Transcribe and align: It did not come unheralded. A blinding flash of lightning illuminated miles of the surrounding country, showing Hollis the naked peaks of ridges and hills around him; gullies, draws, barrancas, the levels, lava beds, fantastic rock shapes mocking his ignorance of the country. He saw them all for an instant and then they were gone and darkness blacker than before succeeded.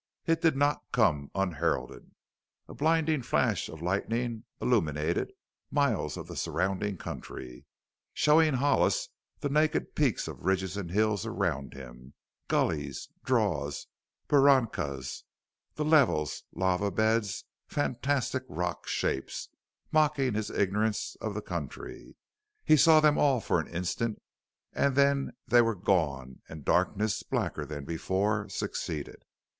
It 0.25 0.41
did 0.41 0.57
not 0.57 0.81
come 0.91 1.29
unheralded. 1.35 2.15
A 2.67 2.73
blinding 2.73 3.21
flash 3.21 3.69
of 3.69 3.83
lightning 3.83 4.45
illuminated 4.59 5.31
miles 5.69 6.17
of 6.17 6.25
the 6.25 6.35
surrounding 6.35 6.97
country, 6.97 7.65
showing 8.11 8.55
Hollis 8.55 9.09
the 9.41 9.49
naked 9.49 9.93
peaks 9.93 10.27
of 10.27 10.43
ridges 10.43 10.75
and 10.75 10.89
hills 10.89 11.23
around 11.27 11.75
him; 11.75 12.15
gullies, 12.47 13.09
draws, 13.23 13.85
barrancas, 14.27 15.23
the 15.75 15.85
levels, 15.85 16.45
lava 16.55 16.89
beds, 16.89 17.45
fantastic 17.67 18.41
rock 18.49 18.87
shapes 18.87 19.49
mocking 19.91 20.33
his 20.33 20.49
ignorance 20.49 21.15
of 21.21 21.35
the 21.35 21.43
country. 21.43 22.15
He 22.63 22.75
saw 22.75 23.01
them 23.01 23.19
all 23.19 23.39
for 23.39 23.59
an 23.59 23.67
instant 23.67 24.19
and 24.73 24.95
then 24.95 25.33
they 25.47 25.61
were 25.61 25.75
gone 25.75 26.41
and 26.49 26.65
darkness 26.65 27.21
blacker 27.21 27.67
than 27.67 27.85
before 27.85 28.49
succeeded. 28.49 29.21